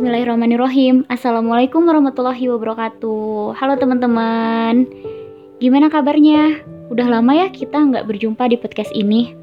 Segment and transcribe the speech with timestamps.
[0.00, 4.88] Bismillahirrahmanirrahim Assalamualaikum warahmatullahi wabarakatuh Halo teman-teman
[5.60, 6.64] Gimana kabarnya?
[6.88, 9.36] Udah lama ya kita nggak berjumpa di podcast ini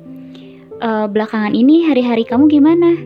[0.82, 2.98] uh, Belakangan ini hari-hari kamu gimana?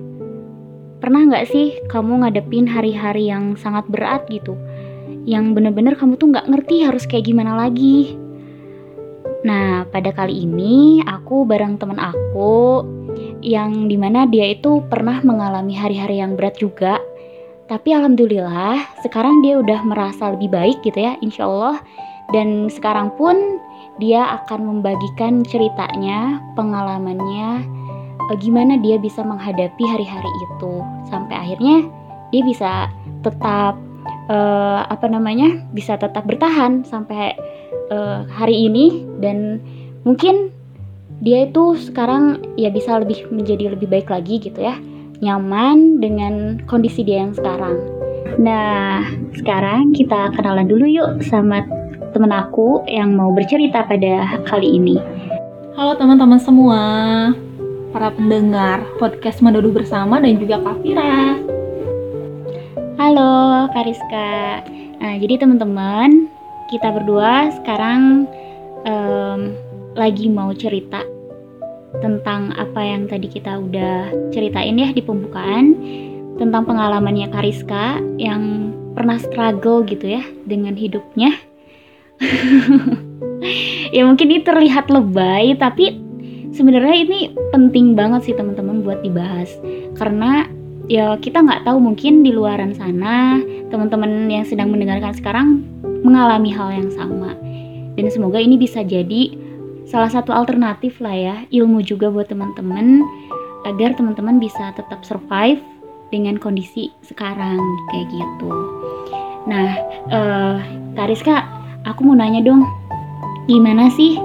[1.03, 4.55] Pernah nggak sih kamu ngadepin hari-hari yang sangat berat gitu?
[5.27, 8.15] Yang bener-bener kamu tuh nggak ngerti harus kayak gimana lagi
[9.43, 12.87] Nah pada kali ini aku bareng temen aku
[13.43, 16.95] yang di mana dia itu pernah mengalami hari-hari yang berat juga
[17.71, 21.79] tapi alhamdulillah sekarang dia udah merasa lebih baik gitu ya insya Allah.
[22.35, 23.63] Dan sekarang pun
[23.95, 27.63] dia akan membagikan ceritanya pengalamannya
[28.27, 30.83] eh, gimana dia bisa menghadapi hari-hari itu.
[31.07, 31.87] Sampai akhirnya
[32.35, 32.71] dia bisa
[33.23, 33.79] tetap
[34.27, 37.39] uh, apa namanya bisa tetap bertahan sampai
[37.87, 39.07] uh, hari ini.
[39.23, 39.63] Dan
[40.03, 40.51] mungkin
[41.23, 44.75] dia itu sekarang ya bisa lebih menjadi lebih baik lagi gitu ya
[45.21, 47.77] nyaman dengan kondisi dia yang sekarang.
[48.41, 49.05] Nah,
[49.37, 51.61] sekarang kita kenalan dulu yuk sama
[52.11, 54.97] temen aku yang mau bercerita pada kali ini.
[55.77, 56.83] Halo teman-teman semua,
[57.93, 61.37] para pendengar podcast Mendudu Bersama dan juga Kafira.
[62.97, 64.65] Halo Kariska.
[65.01, 66.33] Nah, jadi teman-teman,
[66.73, 68.25] kita berdua sekarang
[68.89, 69.53] um,
[69.93, 71.10] lagi mau cerita
[71.99, 75.75] tentang apa yang tadi kita udah ceritain ya di pembukaan
[76.39, 81.35] tentang pengalamannya Kariska yang pernah struggle gitu ya dengan hidupnya.
[83.95, 85.99] ya mungkin ini terlihat lebay tapi
[86.53, 87.19] sebenarnya ini
[87.51, 89.49] penting banget sih teman-teman buat dibahas
[89.97, 90.45] karena
[90.91, 93.41] ya kita nggak tahu mungkin di luaran sana
[93.73, 95.47] teman-teman yang sedang mendengarkan sekarang
[96.05, 97.33] mengalami hal yang sama
[97.97, 99.33] dan semoga ini bisa jadi
[99.89, 103.01] salah satu alternatif lah ya ilmu juga buat teman-teman
[103.65, 105.61] agar teman-teman bisa tetap survive
[106.11, 107.57] dengan kondisi sekarang
[107.93, 108.49] kayak gitu.
[109.47, 109.67] Nah,
[110.11, 110.57] uh,
[110.93, 111.45] Kariska,
[111.87, 112.67] aku mau nanya dong,
[113.49, 114.19] gimana sih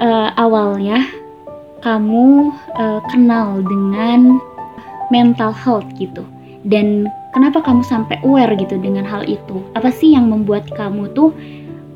[0.00, 1.06] uh, awalnya
[1.84, 4.40] kamu uh, kenal dengan
[5.12, 6.24] mental health gitu?
[6.66, 9.64] Dan kenapa kamu sampai aware gitu dengan hal itu?
[9.78, 11.32] Apa sih yang membuat kamu tuh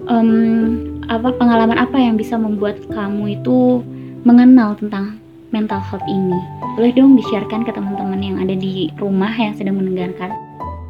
[0.09, 3.85] um, apa pengalaman apa yang bisa membuat kamu itu
[4.25, 5.21] mengenal tentang
[5.53, 6.39] mental health ini?
[6.75, 10.33] Boleh dong di-sharekan ke teman-teman yang ada di rumah yang sedang mendengarkan.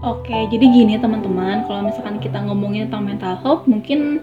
[0.05, 4.21] Oke, jadi gini teman-teman, kalau misalkan kita ngomongin tentang mental health, mungkin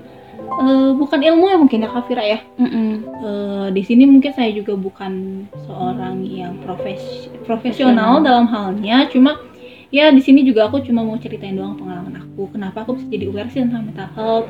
[0.62, 2.40] uh, bukan ilmu ya mungkin ya Kafira ya.
[2.62, 2.90] Mm -mm.
[3.22, 9.41] Uh, di sini mungkin saya juga bukan seorang yang profes profesional dalam halnya, cuma
[9.90, 12.53] ya di sini juga aku cuma mau ceritain doang pengalaman aku.
[12.53, 14.47] Kenapa aku bisa jadi aware sih tentang mental health?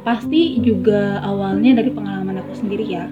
[0.00, 3.04] Pasti juga awalnya dari pengalaman aku sendiri ya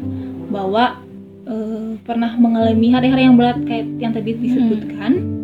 [0.49, 1.00] bahwa
[1.44, 5.12] uh, pernah mengalami hari-hari yang berat kayak yang tadi disebutkan.
[5.19, 5.37] Hmm.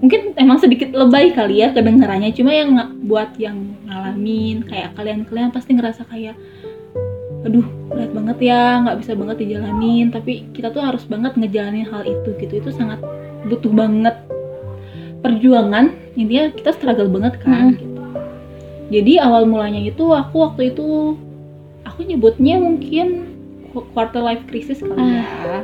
[0.00, 2.72] mungkin emang sedikit lebay kali ya kedengarannya cuma yang
[3.04, 6.40] buat yang ngalamin kayak kalian-kalian pasti ngerasa kayak
[7.44, 10.08] aduh berat banget ya nggak bisa banget dijalanin.
[10.08, 13.00] Tapi kita tuh harus banget ngejalanin hal itu gitu itu sangat
[13.44, 14.16] butuh banget
[15.20, 15.92] perjuangan.
[16.16, 17.89] Intinya kita struggle banget kan hmm
[18.90, 21.14] jadi awal mulanya itu aku waktu itu
[21.86, 23.30] aku nyebutnya mungkin
[23.94, 25.22] quarter life crisis kali ya.
[25.46, 25.62] Ah,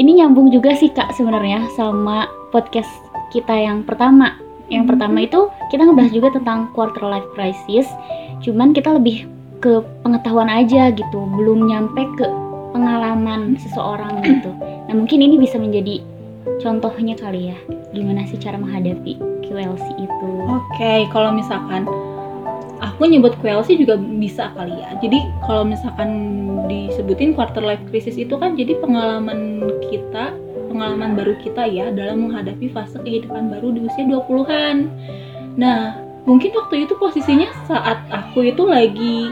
[0.00, 2.88] ini nyambung juga sih kak sebenarnya sama podcast
[3.28, 4.40] kita yang pertama.
[4.72, 4.90] Yang hmm.
[4.96, 7.84] pertama itu kita ngebahas juga tentang quarter life crisis.
[8.40, 9.28] Cuman kita lebih
[9.60, 12.26] ke pengetahuan aja gitu, belum nyampe ke
[12.72, 14.50] pengalaman seseorang gitu.
[14.88, 16.04] Nah mungkin ini bisa menjadi
[16.60, 17.58] contohnya kali ya,
[17.96, 20.30] gimana sih cara menghadapi QLC itu.
[20.44, 21.88] Oke, okay, kalau misalkan
[22.92, 24.96] aku nyebut QLC juga bisa kali ya.
[25.00, 25.18] Jadi
[25.48, 26.10] kalau misalkan
[26.68, 30.36] disebutin quarter life crisis itu kan jadi pengalaman kita
[30.74, 34.90] pengalaman baru kita ya dalam menghadapi fase kehidupan baru di usia 20-an
[35.54, 39.30] nah mungkin waktu itu posisinya saat aku itu lagi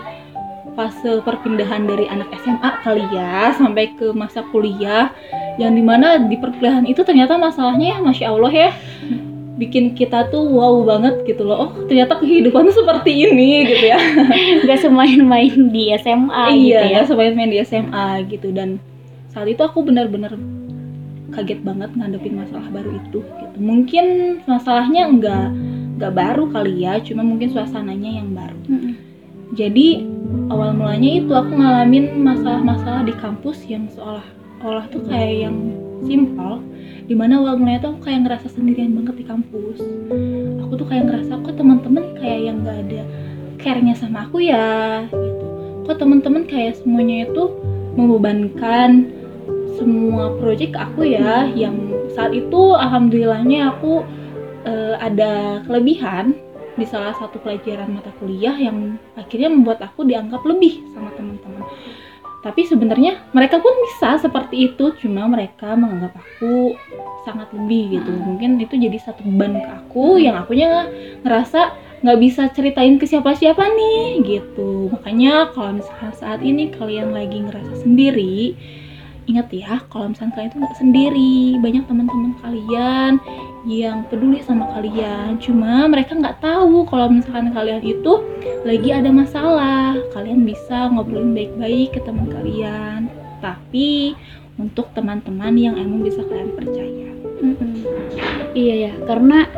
[0.78, 5.10] fase perpindahan dari anak SMA kali ya sampai ke masa kuliah
[5.59, 8.71] yang di mana di perkuliahan itu ternyata masalahnya ya masya Allah ya
[9.62, 11.68] bikin kita tuh wow banget gitu loh.
[11.68, 13.98] Oh, ternyata kehidupan tuh seperti ini gitu ya.
[14.66, 16.82] gak semain-main di SMA iya, gitu ya.
[16.91, 18.82] Iya, semain-main di SMA gitu dan
[19.30, 20.34] saat itu aku benar-benar
[21.32, 23.56] kaget banget ngadepin masalah baru itu gitu.
[23.56, 24.04] Mungkin
[24.44, 25.48] masalahnya enggak
[25.97, 28.58] enggak baru kali ya, cuma mungkin suasananya yang baru.
[28.68, 28.94] Mm -hmm.
[29.53, 29.88] Jadi
[30.48, 35.56] awal mulanya itu aku ngalamin masalah-masalah di kampus yang seolah-olah tuh kayak yang
[36.04, 36.60] simpel
[37.12, 39.84] di mana awal mulanya tuh aku kayak ngerasa sendirian banget di kampus.
[40.64, 43.04] Aku tuh kayak ngerasa kok teman-teman kayak yang gak ada
[43.60, 45.04] care-nya sama aku ya?
[45.12, 45.47] Gitu.
[45.84, 47.53] Kok teman-teman kayak semuanya itu
[48.00, 49.12] membebankan
[49.76, 51.53] semua project aku ya?
[51.53, 54.08] Yang saat itu alhamdulillahnya aku
[54.65, 56.32] uh, ada kelebihan
[56.80, 61.52] di salah satu pelajaran mata kuliah yang akhirnya membuat aku dianggap lebih sama teman-teman
[62.42, 66.74] tapi sebenarnya mereka pun bisa seperti itu cuma mereka menganggap aku
[67.22, 68.22] sangat lebih gitu hmm.
[68.27, 70.91] mungkin itu jadi satu beban ke aku yang akunya
[71.22, 71.72] ngerasa
[72.03, 77.86] nggak bisa ceritain ke siapa-siapa nih gitu makanya kalau misalkan saat ini kalian lagi ngerasa
[77.86, 78.59] sendiri
[79.30, 83.22] ingat ya kalau misalnya kalian itu nggak sendiri banyak teman-teman kalian
[83.62, 85.38] yang peduli sama kalian.
[85.38, 88.22] Cuma mereka nggak tahu kalau misalkan kalian itu
[88.66, 89.94] lagi ada masalah.
[90.10, 93.06] Kalian bisa ngobrolin baik-baik ke teman kalian.
[93.38, 94.14] Tapi
[94.59, 97.10] untuk teman-teman yang emang bisa kalian percaya.
[97.42, 97.74] Mm -hmm.
[98.54, 99.50] iya ya karena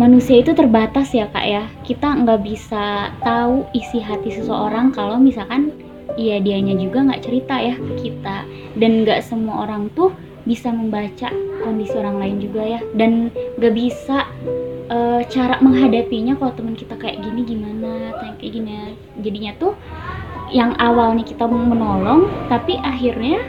[0.00, 1.64] manusia itu terbatas ya kak ya.
[1.84, 5.72] Kita nggak bisa tahu isi hati seseorang kalau misalkan
[6.16, 8.44] iya dianya juga nggak cerita ya ke kita.
[8.76, 10.12] Dan nggak semua orang tuh
[10.48, 11.28] bisa membaca
[11.60, 12.80] kondisi orang lain juga ya.
[12.96, 13.28] Dan
[13.60, 14.24] nggak bisa
[14.88, 18.96] uh, cara menghadapinya kalau teman kita kayak gini gimana kayak gini.
[19.20, 19.76] Jadinya tuh
[20.48, 23.44] yang awalnya kita mau menolong tapi akhirnya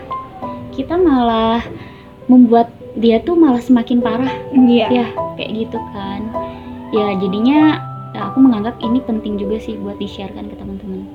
[0.76, 1.64] kita malah
[2.28, 2.68] membuat
[3.00, 4.36] dia tuh malah semakin parah.
[4.52, 4.88] Iya.
[4.92, 5.08] Ya
[5.40, 6.28] kayak gitu kan.
[6.92, 7.80] Ya jadinya
[8.20, 11.08] aku menganggap ini penting juga sih buat di-sharekan ke teman-teman.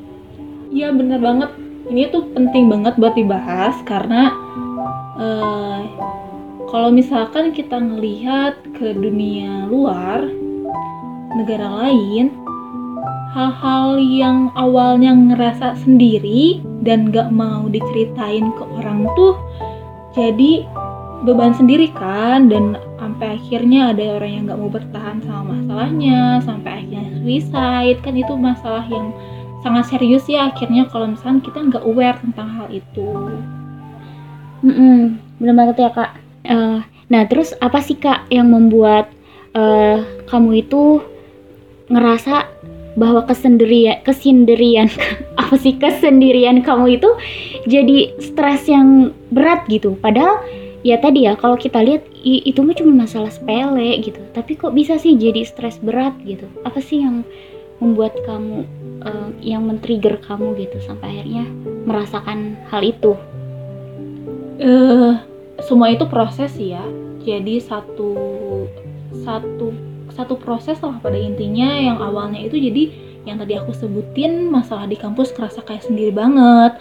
[0.72, 1.50] Iya bener banget.
[1.84, 4.32] Ini tuh penting banget buat dibahas karena
[5.18, 5.80] uh,
[6.70, 10.26] kalau misalkan kita ngelihat ke dunia luar,
[11.38, 12.34] negara lain,
[13.34, 19.34] hal-hal yang awalnya ngerasa sendiri dan gak mau diceritain ke orang tuh
[20.14, 20.62] jadi
[21.26, 26.86] beban sendiri kan dan sampai akhirnya ada orang yang gak mau bertahan sama masalahnya sampai
[26.86, 29.10] akhirnya suicide kan itu masalah yang
[29.66, 33.08] sangat serius ya akhirnya kalau misalnya kita nggak aware tentang hal itu.
[34.64, 34.98] Mm -mm,
[35.38, 36.10] benar banget ya kak.
[36.48, 36.80] Uh,
[37.12, 39.12] nah terus apa sih kak yang membuat
[39.52, 41.04] uh, kamu itu
[41.92, 42.48] ngerasa
[42.96, 44.88] bahwa kesendirian kesendirian
[45.40, 47.10] apa sih kesendirian kamu itu
[47.68, 50.40] jadi stres yang berat gitu padahal
[50.86, 54.96] ya tadi ya kalau kita lihat itu mah cuma masalah sepele gitu tapi kok bisa
[54.96, 57.26] sih jadi stres berat gitu apa sih yang
[57.82, 58.64] membuat kamu
[59.02, 61.44] uh, yang men-trigger kamu gitu sampai akhirnya
[61.84, 63.18] merasakan hal itu?
[64.54, 65.18] Uh,
[65.62, 66.82] semua itu proses ya.
[67.24, 68.12] Jadi satu
[69.24, 69.72] satu
[70.14, 71.74] satu proses lah pada intinya.
[71.74, 72.82] Yang awalnya itu jadi
[73.24, 76.78] yang tadi aku sebutin masalah di kampus kerasa kayak sendiri banget.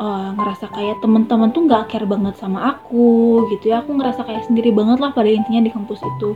[0.00, 3.84] Uh, ngerasa kayak temen-temen tuh nggak care banget sama aku gitu ya.
[3.84, 6.32] Aku ngerasa kayak sendiri banget lah pada intinya di kampus itu.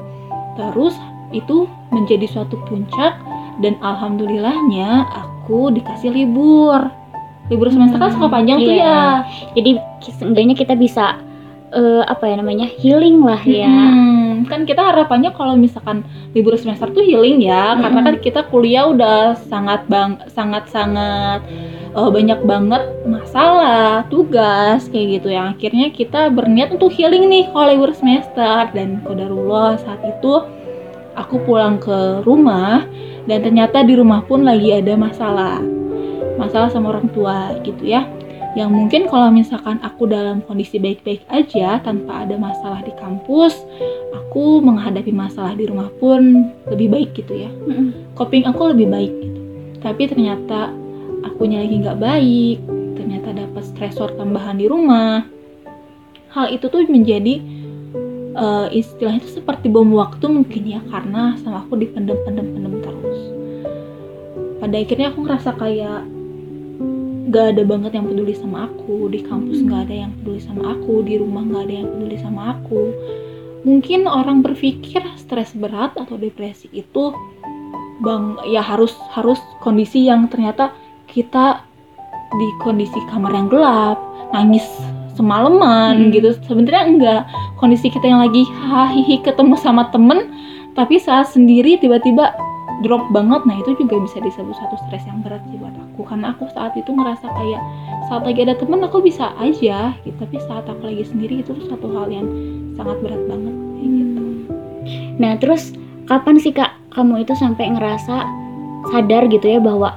[0.57, 0.97] Terus
[1.35, 3.19] itu menjadi suatu puncak
[3.65, 6.93] dan alhamdulillahnya aku dikasih libur
[7.47, 8.67] libur semester kan suka panjang iya.
[8.67, 8.99] tuh ya.
[9.55, 9.71] Jadi
[10.19, 11.21] seenggaknya kita bisa
[11.73, 13.71] uh, apa ya namanya healing lah ya.
[13.71, 16.03] Hmm, kan kita harapannya kalau misalkan
[16.35, 17.81] libur semester tuh healing ya hmm.
[17.83, 21.41] karena kan kita kuliah udah sangat bang sangat sangat
[21.95, 25.33] uh, banyak banget masalah tugas kayak gitu.
[25.33, 28.71] Yang akhirnya kita berniat untuk healing nih kalau libur semester.
[28.75, 30.43] Dan kodarullah saat itu
[31.17, 32.85] aku pulang ke rumah
[33.27, 35.59] dan ternyata di rumah pun lagi ada masalah
[36.37, 38.05] masalah sama orang tua gitu ya.
[38.57, 43.53] Yang mungkin kalau misalkan aku dalam kondisi baik-baik aja tanpa ada masalah di kampus
[44.37, 47.51] aku menghadapi masalah di rumah pun lebih baik gitu ya.
[48.17, 49.41] Coping aku lebih baik gitu.
[49.85, 50.73] Tapi ternyata
[51.25, 52.59] akunya lagi nggak baik
[52.97, 55.25] ternyata dapat stresor tambahan di rumah.
[56.33, 57.41] Hal itu tuh menjadi
[58.37, 63.21] uh, istilahnya itu seperti bom waktu mungkin ya karena sama aku dipendem-pendem-pendem terus.
[64.61, 66.01] Pada akhirnya aku ngerasa kayak
[67.27, 69.11] gak ada banget yang peduli sama aku.
[69.11, 71.03] Di kampus gak ada yang peduli sama aku.
[71.03, 72.83] Di rumah gak ada yang peduli sama aku.
[73.67, 77.11] Mungkin orang berpikir stres berat atau depresi itu
[77.99, 80.71] bang ya harus harus kondisi yang ternyata
[81.11, 81.65] kita
[82.37, 83.99] di kondisi kamar yang gelap
[84.31, 84.63] nangis
[85.19, 86.13] semalaman hmm.
[86.15, 86.31] gitu.
[86.47, 87.23] Sebenarnya enggak.
[87.59, 90.31] Kondisi kita yang lagi hahihi ketemu sama temen
[90.77, 92.37] tapi saat sendiri tiba-tiba
[92.85, 96.05] drop banget nah itu juga bisa disebut satu stres yang berat sih buat aku.
[96.05, 97.63] Karena aku saat itu ngerasa kayak
[98.13, 100.17] saat lagi ada temen aku bisa aja gitu.
[100.21, 102.27] Tapi saat aku lagi sendiri itu satu hal yang
[102.77, 103.55] sangat berat banget.
[103.81, 104.23] Gitu
[105.17, 105.73] nah terus
[106.07, 108.29] kapan sih kak kamu itu sampai ngerasa
[108.93, 109.97] sadar gitu ya bahwa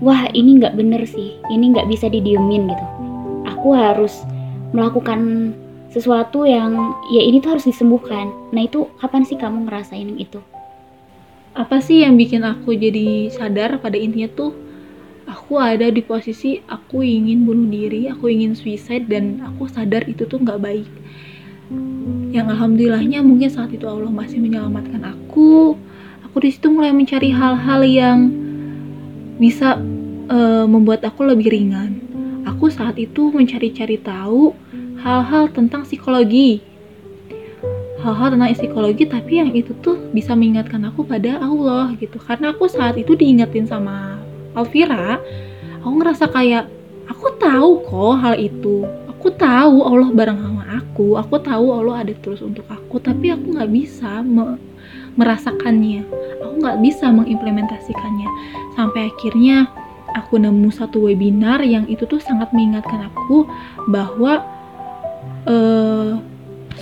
[0.00, 2.86] wah ini nggak bener sih ini nggak bisa didiemin gitu?
[3.58, 4.24] Aku harus
[4.70, 5.52] melakukan
[5.90, 8.30] sesuatu yang ya ini tuh harus disembuhkan.
[8.54, 10.38] Nah itu kapan sih kamu ngerasain itu?
[11.50, 14.54] Apa sih yang bikin aku jadi sadar pada intinya tuh
[15.26, 20.26] aku ada di posisi aku ingin bunuh diri, aku ingin suicide dan aku sadar itu
[20.26, 20.90] tuh nggak baik.
[22.30, 25.78] yang alhamdulillahnya mungkin saat itu Allah masih menyelamatkan aku
[26.26, 28.18] aku di situ mulai mencari hal-hal yang
[29.38, 29.78] bisa
[30.30, 32.02] uh, membuat aku lebih ringan
[32.46, 34.54] aku saat itu mencari-cari tahu
[35.02, 36.62] hal-hal tentang psikologi
[38.00, 42.16] hal-hal tentang psikologi tapi yang itu tuh bisa mengingatkan aku pada Allah gitu.
[42.16, 44.20] Karena aku saat itu diingetin sama
[44.56, 45.20] Alvira
[45.80, 46.64] aku ngerasa kayak
[47.08, 48.84] aku tahu kok hal itu.
[49.16, 51.20] Aku tahu Allah bareng sama aku.
[51.20, 54.56] Aku tahu Allah ada terus untuk aku tapi aku nggak bisa me
[55.18, 56.06] merasakannya.
[56.40, 58.28] Aku nggak bisa mengimplementasikannya.
[58.78, 59.68] Sampai akhirnya
[60.16, 63.44] aku nemu satu webinar yang itu tuh sangat mengingatkan aku
[63.90, 64.42] bahwa
[65.44, 66.16] uh,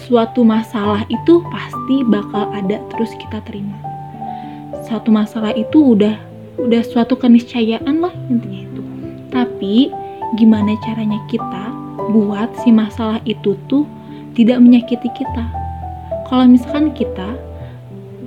[0.09, 3.77] suatu masalah itu pasti bakal ada terus kita terima.
[4.89, 6.17] Satu masalah itu udah
[6.57, 8.83] udah suatu keniscayaan lah intinya itu.
[9.29, 9.93] Tapi
[10.41, 11.65] gimana caranya kita
[12.09, 13.85] buat si masalah itu tuh
[14.33, 15.45] tidak menyakiti kita?
[16.33, 17.37] Kalau misalkan kita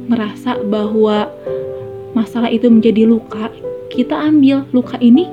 [0.06, 1.34] merasa bahwa
[2.14, 3.50] masalah itu menjadi luka
[3.90, 5.26] kita ambil luka ini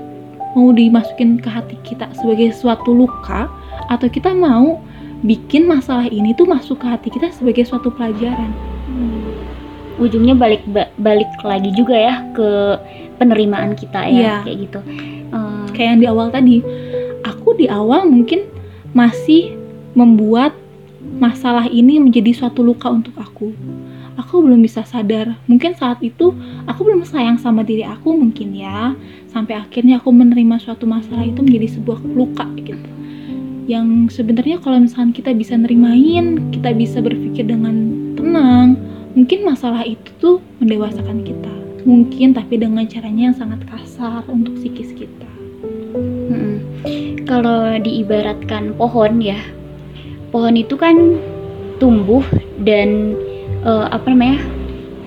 [0.57, 3.47] mau dimasukin ke hati kita sebagai suatu luka
[3.93, 4.81] atau kita mau
[5.23, 8.51] bikin masalah ini tuh masuk ke hati kita sebagai suatu pelajaran.
[8.87, 9.35] Hmm.
[9.99, 10.63] Ujungnya balik
[10.99, 12.79] balik lagi juga ya ke
[13.19, 14.39] penerimaan kita ya yeah.
[14.47, 14.81] kayak gitu.
[15.35, 16.63] Uh, kayak yang di awal tadi,
[17.27, 18.47] aku di awal mungkin
[18.95, 19.59] masih
[19.99, 20.55] membuat
[21.19, 23.51] masalah ini menjadi suatu luka untuk aku.
[24.19, 25.35] Aku belum bisa sadar.
[25.51, 26.35] Mungkin saat itu
[26.67, 28.95] aku belum sayang sama diri aku mungkin ya.
[29.31, 32.98] Sampai akhirnya aku menerima suatu masalah itu menjadi sebuah luka gitu
[33.69, 37.77] yang sebenarnya kalau misalkan kita bisa nerimain, kita bisa berpikir dengan
[38.17, 38.81] tenang,
[39.13, 41.53] mungkin masalah itu tuh mendewasakan kita.
[41.85, 45.29] Mungkin tapi dengan caranya yang sangat kasar untuk psikis kita.
[46.33, 46.65] Hmm.
[47.29, 49.37] Kalau diibaratkan pohon ya,
[50.33, 51.21] pohon itu kan
[51.77, 52.25] tumbuh
[52.65, 53.21] dan
[53.69, 54.41] uh, apa namanya?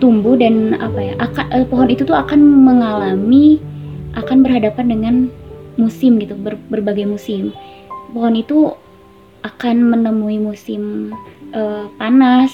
[0.01, 1.13] tumbuh dan apa ya?
[1.17, 3.57] Akan, uh, pohon itu tuh akan mengalami
[4.13, 5.15] akan berhadapan dengan
[5.81, 7.53] musim gitu, ber, berbagai musim
[8.11, 8.75] pohon itu
[9.41, 11.15] akan menemui musim
[11.55, 12.53] uh, panas,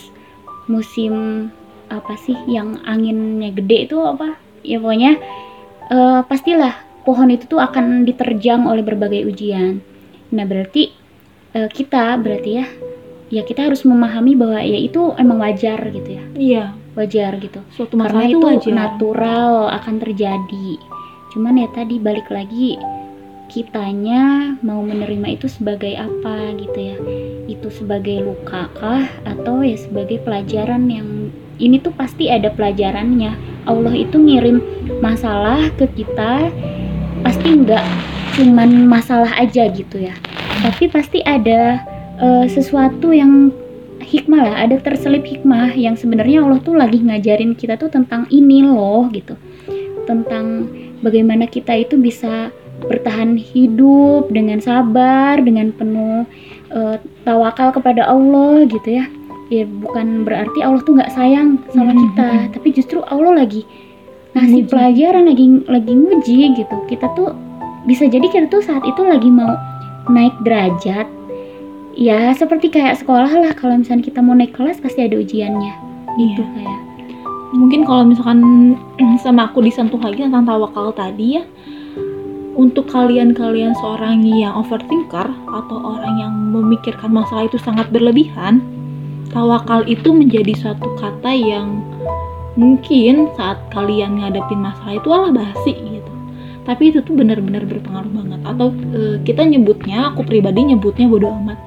[0.72, 1.48] musim
[1.88, 4.40] apa sih yang anginnya gede itu apa?
[4.64, 5.20] Ya pokoknya
[5.92, 9.84] uh, pastilah pohon itu tuh akan diterjang oleh berbagai ujian.
[10.32, 10.92] Nah berarti
[11.56, 12.66] uh, kita berarti ya
[13.28, 16.24] ya kita harus memahami bahwa ya itu emang wajar gitu ya.
[16.36, 16.66] Iya.
[16.98, 17.62] Wajar gitu.
[17.78, 18.74] Suatu Karena itu, itu wajar.
[18.74, 20.82] natural akan terjadi.
[21.30, 22.74] Cuman ya tadi balik lagi
[23.48, 26.98] kitanya mau menerima itu sebagai apa gitu ya?
[27.48, 29.08] Itu sebagai luka kah?
[29.24, 33.34] Atau ya sebagai pelajaran yang ini tuh pasti ada pelajarannya.
[33.68, 34.63] Allah itu ngirim
[35.04, 36.51] masalah ke kita
[37.25, 37.84] pasti nggak
[38.38, 40.13] cuman masalah aja gitu ya.
[40.63, 41.82] Tapi pasti ada
[42.22, 43.50] uh, sesuatu yang
[44.08, 48.63] hikmah lah ada terselip hikmah yang sebenarnya Allah tuh lagi ngajarin kita tuh tentang ini
[48.63, 49.36] loh gitu.
[50.08, 50.72] Tentang
[51.04, 52.54] bagaimana kita itu bisa
[52.86, 56.29] bertahan hidup dengan sabar dengan penuh
[56.69, 59.05] uh, tawakal kepada Allah gitu ya.
[59.48, 62.01] Ya bukan berarti Allah tuh nggak sayang sama mm-hmm.
[62.03, 62.29] kita
[62.60, 63.63] tapi justru Allah lagi
[64.36, 66.77] ngasih pelajaran lagi lagi nguji gitu.
[66.86, 67.34] Kita tuh
[67.88, 69.55] bisa jadi kita tuh saat itu lagi mau
[70.12, 71.07] naik derajat
[71.98, 73.51] ya seperti kayak sekolah lah.
[73.57, 75.74] Kalau misalnya kita mau naik kelas pasti ada ujiannya.
[76.19, 76.53] Gitu iya.
[76.53, 76.81] kayak.
[77.55, 78.39] Mungkin kalau misalkan
[79.24, 81.43] sama aku disentuh lagi tentang tawakal tadi ya
[82.58, 88.66] untuk kalian-kalian seorang yang overthinker atau orang yang memikirkan masalah itu sangat berlebihan,
[89.30, 91.86] tawakal itu menjadi suatu kata yang
[92.58, 96.12] mungkin saat kalian ngadepin masalah itu alah basi gitu.
[96.66, 98.42] Tapi itu tuh benar-benar berpengaruh banget.
[98.42, 101.62] Atau e, kita nyebutnya, aku pribadi nyebutnya bodoh amat.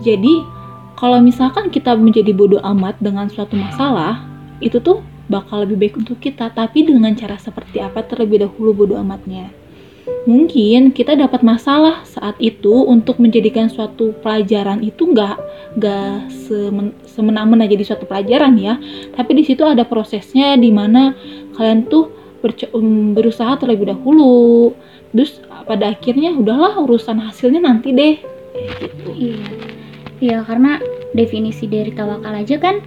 [0.00, 0.46] Jadi
[0.94, 4.22] kalau misalkan kita menjadi bodoh amat dengan suatu masalah,
[4.62, 6.54] itu tuh bakal lebih baik untuk kita.
[6.54, 9.63] Tapi dengan cara seperti apa terlebih dahulu bodoh amatnya
[10.28, 15.36] mungkin kita dapat masalah saat itu untuk menjadikan suatu pelajaran itu nggak
[15.80, 18.76] nggak semen, semena-mena jadi suatu pelajaran ya.
[19.16, 21.16] Tapi di situ ada prosesnya di mana
[21.56, 22.12] kalian tuh
[23.16, 24.72] berusaha terlebih dahulu.
[25.14, 28.16] Terus pada akhirnya udahlah urusan hasilnya nanti deh.
[28.80, 29.08] Gitu.
[29.12, 29.48] Iya.
[30.22, 30.78] Iya karena
[31.12, 32.80] definisi dari tawakal aja kan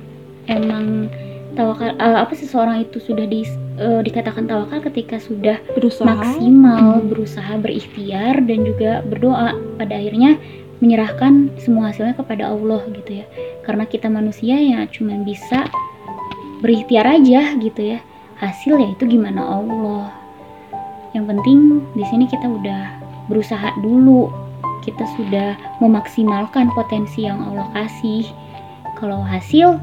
[0.47, 1.11] emang
[1.55, 3.43] tawakal uh, apa seseorang itu sudah di,
[3.77, 6.05] uh, dikatakan tawakal ketika sudah berusaha.
[6.05, 7.07] maksimal hmm.
[7.09, 10.37] berusaha berikhtiar dan juga berdoa pada akhirnya
[10.77, 13.25] menyerahkan semua hasilnya kepada Allah gitu ya.
[13.65, 15.65] Karena kita manusia ya cuma bisa
[16.61, 17.99] berikhtiar aja gitu ya.
[18.37, 20.13] Hasil ya itu gimana Allah?
[21.17, 21.59] Yang penting
[21.97, 22.93] di sini kita udah
[23.25, 24.29] berusaha dulu.
[24.85, 28.29] Kita sudah memaksimalkan potensi yang Allah kasih.
[29.01, 29.81] Kalau hasil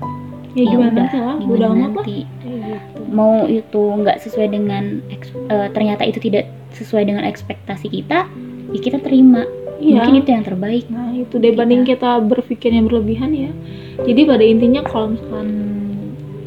[0.55, 3.01] ya, ya gimana udah nanti gimana udah amat lah nanti gitu.
[3.11, 8.27] mau itu nggak sesuai dengan eks- eh, ternyata itu tidak sesuai dengan ekspektasi kita
[8.71, 9.45] ya kita terima
[9.75, 10.01] Iya.
[10.01, 13.51] mungkin itu yang terbaik Nah itu dibanding kita berpikir yang berlebihan ya.
[14.01, 15.49] Jadi pada intinya kalau misalkan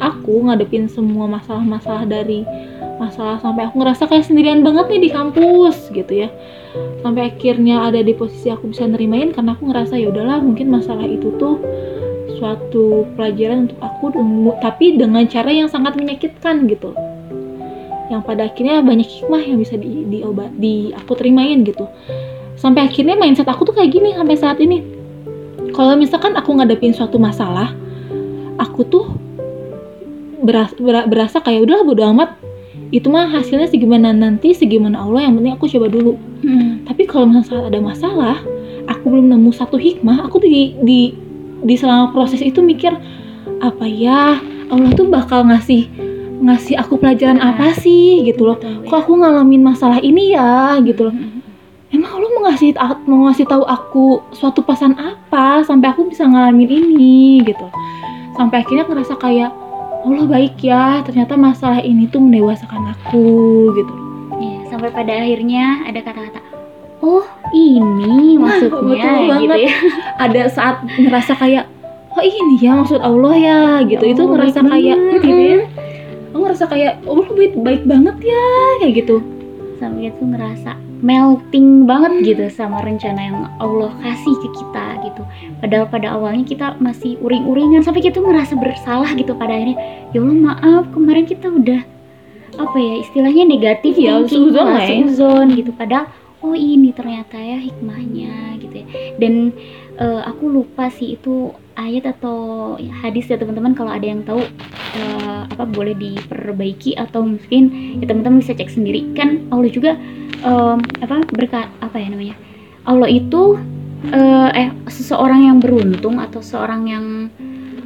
[0.00, 2.48] aku ngadepin semua masalah-masalah dari
[2.96, 6.32] masalah sampai aku ngerasa kayak sendirian banget nih di kampus gitu ya.
[7.04, 11.04] Sampai akhirnya ada di posisi aku bisa nerimain karena aku ngerasa ya udahlah mungkin masalah
[11.04, 11.60] itu tuh
[12.38, 14.14] suatu pelajaran untuk aku
[14.62, 16.94] tapi dengan cara yang sangat menyakitkan gitu.
[18.08, 21.84] Yang pada akhirnya banyak hikmah yang bisa di, diobat di aku terimain gitu
[22.58, 24.82] sampai akhirnya mindset aku tuh kayak gini sampai saat ini
[25.70, 27.70] kalau misalkan aku ngadepin suatu masalah
[28.58, 29.06] aku tuh
[30.42, 32.34] beras, bera- berasa kayak udah bodo amat
[32.90, 36.86] itu mah hasilnya segimana nanti segimana Allah yang penting aku coba dulu Hmm.
[36.86, 38.38] tapi kalau misalnya saat ada masalah
[38.86, 41.00] aku belum nemu satu hikmah aku tuh di di
[41.62, 42.94] di selama proses itu mikir
[43.58, 44.38] apa ya
[44.68, 45.88] Allah tuh bakal ngasih
[46.38, 48.22] ngasih aku pelajaran apa sih?
[48.22, 48.56] gitu loh.
[48.58, 50.78] Betul, kok aku ngalamin masalah ini ya?
[50.86, 51.14] gitu loh.
[51.88, 52.70] Emang Allah mau ngasih
[53.08, 54.04] mau ngasih tahu aku
[54.36, 57.42] suatu pesan apa sampai aku bisa ngalamin ini?
[57.42, 57.66] gitu.
[58.38, 59.50] Sampai akhirnya ngerasa kayak
[60.06, 63.26] Allah baik ya ternyata masalah ini tuh mendewasakan aku
[63.74, 63.94] gitu.
[64.38, 66.47] Iya, sampai pada akhirnya ada kata-kata
[67.08, 69.58] oh ini Nah, maksudnya betul gitu banget.
[69.64, 69.72] ya
[70.18, 71.64] ada saat ngerasa kayak
[72.10, 74.04] oh ini ya maksud Allah ya gitu.
[74.04, 75.58] Itu Oh, ngerasa baik kayak banget, gitu ya.
[76.28, 78.44] Aku ngerasa kayak Allah baik baik banget ya
[78.78, 79.16] kayak gitu.
[79.76, 85.22] Sampai itu ngerasa melting banget gitu sama rencana yang Allah kasih ke kita gitu.
[85.56, 89.78] Padahal pada awalnya kita masih uring-uringan sampai kita ngerasa bersalah gitu pada akhirnya.
[90.10, 91.80] Ya Allah maaf kemarin kita udah
[92.58, 94.98] apa ya istilahnya negatif Iya, thinking suzon lah, lah ya.
[95.04, 95.70] suzon gitu.
[95.70, 96.06] Padahal
[96.42, 98.86] oh ini ternyata ya hikmahnya gitu ya
[99.18, 99.50] dan
[99.98, 104.42] eh, aku lupa sih itu ayat atau hadis ya teman-teman kalau ada yang tahu
[104.98, 109.98] eh, apa boleh diperbaiki atau mungkin ya teman-teman bisa cek sendiri kan Allah juga
[110.42, 112.36] em, apa berkat apa ya namanya
[112.86, 113.58] Allah itu
[114.10, 117.06] eh, eh seseorang yang beruntung atau seorang yang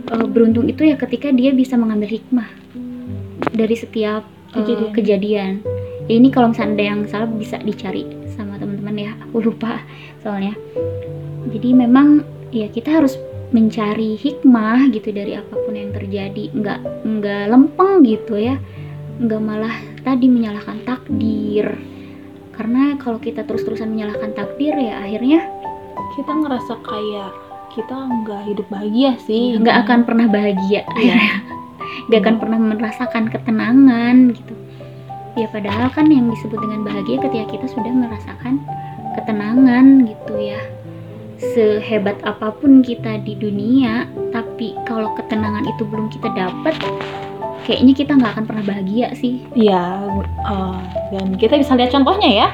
[0.08, 2.48] eh, beruntung itu ya ketika dia bisa mengambil hikmah
[3.52, 4.92] dari setiap Kejadian.
[4.92, 5.52] kejadian.
[6.12, 8.04] Ya ini kalau misalnya ada yang salah bisa dicari
[8.92, 9.28] teman-teman ya.
[9.28, 9.80] Aku lupa
[10.20, 10.54] soalnya.
[11.48, 13.16] Jadi memang ya kita harus
[13.52, 16.52] mencari hikmah gitu dari apa pun yang terjadi.
[16.52, 18.56] Nggak nggak lempeng gitu ya.
[19.20, 19.74] Nggak malah
[20.04, 21.66] tadi menyalahkan takdir.
[22.52, 25.48] Karena kalau kita terus-terusan menyalahkan takdir ya akhirnya
[26.12, 27.32] kita ngerasa kayak
[27.72, 31.16] kita nggak hidup bahagia sih nggak akan pernah bahagia Iya.
[32.12, 34.52] nggak akan pernah merasakan ketenangan gitu
[35.34, 38.60] ya padahal kan yang disebut dengan bahagia ketika kita sudah merasakan
[39.16, 40.60] ketenangan gitu ya
[41.40, 46.76] sehebat apa pun kita di dunia tapi kalau ketenangan itu belum kita dapat
[47.66, 50.10] kayaknya kita nggak akan pernah bahagia sih Iya,
[50.50, 50.80] eh,
[51.14, 52.48] dan kita bisa lihat contohnya ya.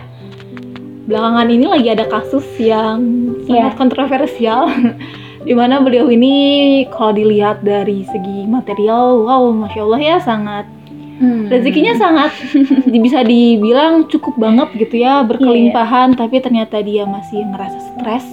[1.09, 3.01] Belakangan ini lagi ada kasus yang
[3.49, 3.81] sangat Iya.
[3.81, 4.69] kontroversial,
[5.49, 10.69] di mana beliau ini kalau dilihat dari segi material, wow, masya Allah ya sangat
[11.19, 11.51] Hmm.
[11.51, 12.31] rezekinya sangat
[13.07, 18.27] bisa dibilang cukup banget gitu ya berkelimpahan, tapi ternyata dia masih ngerasa stres,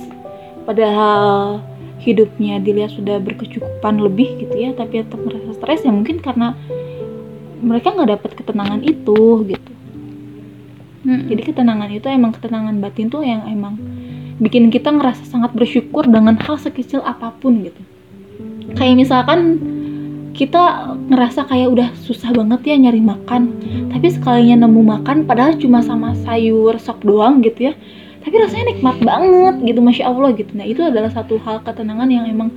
[0.70, 1.66] padahal
[1.98, 6.54] hidupnya dilihat sudah berkecukupan lebih gitu ya, tapi tetap merasa stres ya mungkin karena
[7.66, 9.72] mereka nggak dapat ketenangan itu gitu.
[11.06, 11.26] Hmm.
[11.26, 13.82] Jadi ketenangan itu emang ketenangan batin tuh yang emang
[14.38, 17.82] bikin kita ngerasa sangat bersyukur dengan hal sekecil apa pun gitu.
[18.78, 19.40] Kayak misalkan
[20.36, 23.56] kita ngerasa kayak udah susah banget ya nyari makan,
[23.90, 27.74] tapi sekalinya nemu makan padahal cuma sama sayur sop doang gitu ya.
[28.20, 30.52] Tapi rasanya nikmat banget gitu, masya Allah gitu.
[30.58, 32.50] Nah itu adalah satu hal ketenangan yang emang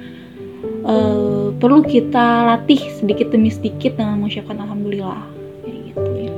[0.83, 5.39] eh, perlu kita latih sedikit demi sedikit dengan mengucapkan alhamdulillah.
[5.69, 6.35] Gitu ya.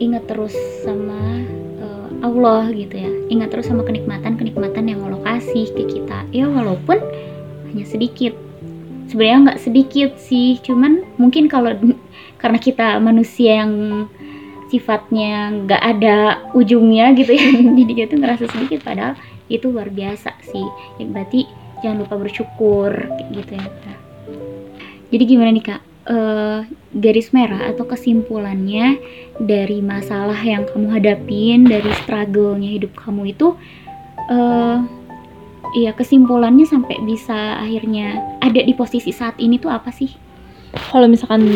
[0.00, 0.54] ingat terus
[0.86, 1.44] sama
[1.82, 6.96] uh, Allah gitu ya ingat terus sama kenikmatan-kenikmatan yang Allah kasih ke kita ya walaupun
[7.72, 8.32] hanya sedikit
[9.10, 10.62] sebenarnya nggak sedikit sih.
[10.62, 11.74] Cuman mungkin kalau
[12.40, 14.06] karena kita manusia yang
[14.70, 17.50] sifatnya nggak ada ujungnya gitu ya
[17.82, 19.18] jadi kita tuh ngerasa sedikit padahal
[19.50, 20.66] itu luar biasa sih.
[21.02, 21.50] Ya, berarti
[21.82, 22.92] jangan lupa bersyukur
[23.34, 23.66] gitu ya
[25.10, 25.82] jadi gimana nih kak?
[26.10, 26.60] Eh,
[26.96, 28.98] garis merah atau kesimpulannya
[29.38, 33.54] dari masalah yang kamu hadapin dari struggle-nya hidup kamu itu
[34.26, 34.78] eh
[35.76, 40.10] iya kesimpulannya sampai bisa akhirnya ada di posisi saat ini tuh apa sih?
[40.94, 41.50] kalau misalkan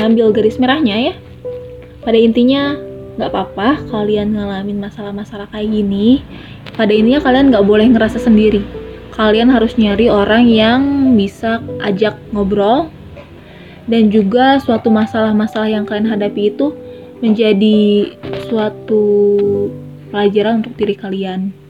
[0.00, 1.14] ngambil garis merahnya ya
[2.00, 2.76] pada intinya
[3.20, 6.24] nggak apa-apa kalian ngalamin masalah-masalah kayak gini
[6.72, 8.64] pada intinya kalian nggak boleh ngerasa sendiri
[9.12, 10.80] kalian harus nyari orang yang
[11.12, 12.88] bisa ajak ngobrol
[13.84, 16.72] dan juga suatu masalah-masalah yang kalian hadapi itu
[17.20, 18.10] menjadi
[18.48, 19.04] suatu
[20.12, 21.63] pelajaran untuk diri kalian.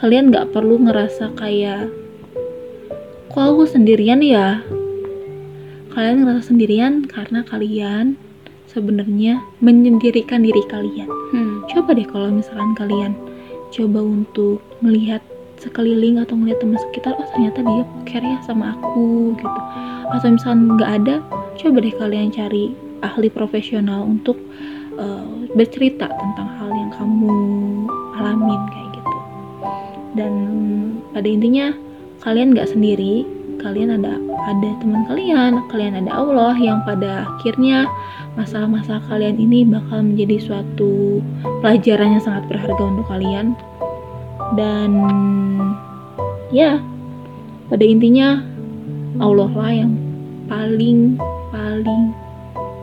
[0.00, 1.92] Kalian nggak perlu ngerasa kayak
[3.30, 4.64] kok aku sendirian ya.
[5.92, 8.16] Kalian ngerasa sendirian karena kalian
[8.66, 11.10] sebenarnya menyendirikan diri kalian.
[11.30, 11.62] Hmm.
[11.68, 13.12] Coba deh kalau misalkan kalian
[13.70, 15.20] coba untuk melihat
[15.60, 19.60] sekeliling atau melihat teman sekitar, oh ternyata dia care ya sama aku gitu
[20.10, 21.14] atau misalnya nggak ada
[21.60, 24.36] coba deh kalian cari ahli profesional untuk
[24.98, 27.36] uh, bercerita tentang hal yang kamu
[28.18, 28.79] alamin kayak
[30.14, 30.32] dan
[31.14, 31.74] pada intinya
[32.22, 33.26] kalian nggak sendiri.
[33.60, 34.16] Kalian ada
[34.48, 37.84] ada teman kalian kalian ada Allah yang pada akhirnya
[38.32, 41.20] masalah-masalah kalian ini bakal menjadi suatu
[41.60, 43.52] pelajaran yang sangat berharga untuk kalian.
[44.56, 44.90] Dan
[46.48, 46.80] ya
[47.68, 48.40] pada intinya
[49.20, 49.92] Allah lah yang
[50.48, 51.20] paling
[51.52, 52.16] paling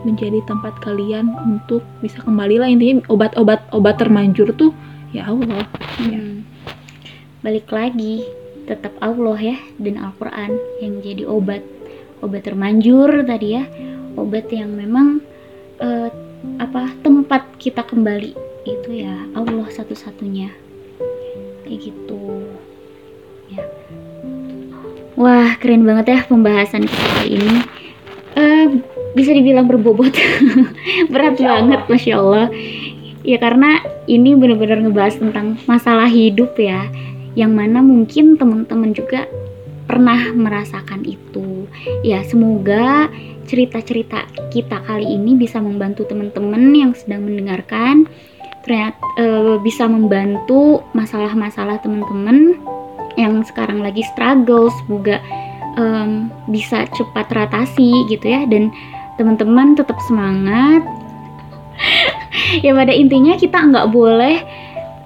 [0.06, 2.70] menjadi tempat kalian untuk bisa kembali lah.
[2.70, 4.70] Intinya obat-obat obat termanjur tuh
[5.10, 5.66] ya Allah.
[6.06, 6.37] Ya.
[7.42, 8.26] Balik lagi.
[8.68, 11.64] Tetap Allah ya dan Al-Quran yang jadi obat.
[12.20, 13.64] Obat termanjur tadi ya.
[14.18, 15.24] Obat yang memang
[15.80, 16.10] uh,
[16.60, 18.36] apa tempat kita kembali.
[18.68, 20.52] Itu ya Allah satu-satunya.
[21.64, 22.44] Kayak gitu.
[23.48, 23.64] Ya.
[25.16, 27.56] Wah, keren banget ya pembahasan kita kali ini.
[28.38, 28.66] Uh,
[29.18, 30.14] bisa dibilang berbobot,
[31.12, 32.46] berat Masya banget, masya Allah.
[33.26, 36.86] Ya karena ini benar-benar ngebahas tentang masalah hidup ya,
[37.34, 39.28] yang mana mungkin teman-teman juga
[39.88, 41.64] pernah merasakan itu.
[42.04, 43.08] Ya semoga
[43.48, 48.04] cerita-cerita kita kali ini bisa membantu teman-teman yang sedang mendengarkan,
[48.68, 52.60] ternyata uh, bisa membantu masalah-masalah teman-teman
[53.16, 55.18] yang sekarang lagi struggle semoga
[55.74, 58.70] um, bisa cepat teratasi gitu ya dan
[59.18, 60.86] teman-teman tetap semangat
[62.64, 64.36] ya pada intinya kita nggak boleh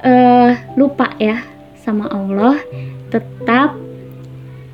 [0.04, 1.40] uh, lupa ya
[1.92, 2.56] sama Allah
[3.12, 3.76] tetap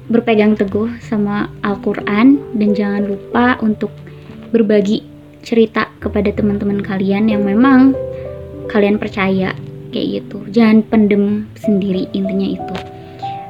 [0.06, 3.90] berpegang teguh sama Al-Quran dan jangan lupa untuk
[4.54, 5.02] berbagi
[5.42, 7.92] cerita kepada teman-teman kalian yang memang
[8.70, 9.50] kalian percaya
[9.90, 12.76] kayak gitu jangan pendem sendiri intinya itu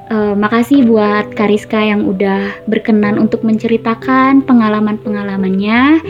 [0.09, 6.01] Uh, makasih buat Kariska yang udah berkenan untuk menceritakan pengalaman-pengalamannya.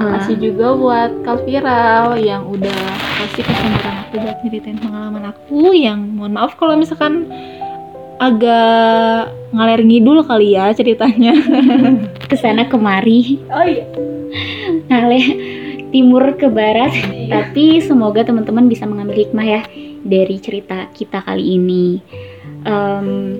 [0.00, 2.80] Makasih uh, juga buat Kalvira yang udah
[3.20, 7.28] kasih kesempatan aku buat ceritain pengalaman aku yang mohon maaf kalau misalkan
[8.16, 11.36] agak ngalir ngidul kali ya ceritanya.
[12.32, 13.44] Ke sana kemari.
[13.52, 13.84] Oh iya.
[14.88, 15.26] Ngalir
[15.92, 16.94] timur ke barat.
[16.94, 17.28] Iya.
[17.28, 19.62] Tapi semoga teman-teman bisa mengambil hikmah ya
[20.04, 22.00] dari cerita kita kali ini
[22.64, 23.36] um,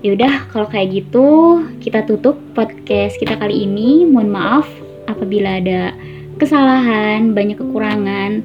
[0.00, 4.66] ya udah kalau kayak gitu kita tutup podcast kita kali ini mohon maaf
[5.08, 5.96] apabila ada
[6.38, 8.44] kesalahan banyak kekurangan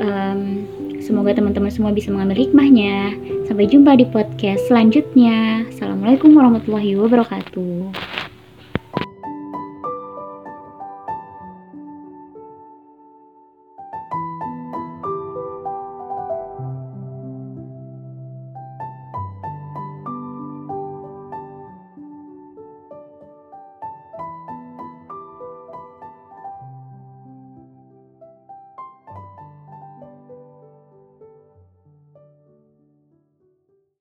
[0.00, 0.40] um,
[0.98, 3.14] semoga teman-teman semua bisa mengambil hikmahnya.
[3.46, 5.68] Sampai jumpa di podcast selanjutnya.
[5.70, 8.17] Assalamualaikum warahmatullahi wabarakatuh